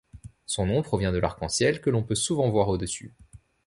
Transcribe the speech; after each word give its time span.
Son 0.47 0.65
nom 0.65 0.81
provient 0.81 1.11
de 1.11 1.19
l'arc-en-ciel 1.19 1.79
que 1.79 1.91
l'on 1.91 2.01
peut 2.01 2.15
souvent 2.15 2.49
voir 2.49 2.69
au-dessus. 2.69 3.13